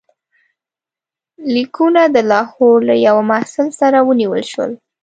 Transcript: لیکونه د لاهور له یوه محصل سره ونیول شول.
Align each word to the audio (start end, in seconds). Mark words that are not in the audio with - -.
لیکونه 1.53 2.01
د 2.15 2.17
لاهور 2.31 2.77
له 2.89 2.95
یوه 3.07 3.23
محصل 3.31 3.67
سره 3.79 3.97
ونیول 4.07 4.43
شول. 4.51 4.71